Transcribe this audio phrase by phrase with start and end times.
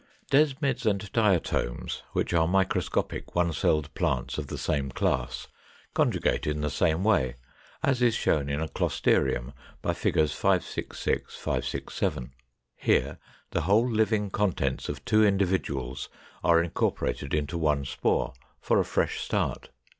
[0.31, 0.39] ]513.
[0.57, 5.47] Desmids and Diatomes, which are microscopic one celled plants of the same class,
[5.93, 7.35] conjugate in the same way,
[7.83, 9.53] as is shown in a Closterium
[9.83, 10.15] by Fig.
[10.27, 12.31] 566, 567.
[12.75, 13.19] Here
[13.51, 16.09] the whole living contents of two individuals
[16.43, 19.69] are incorporated into one spore, for a fresh start.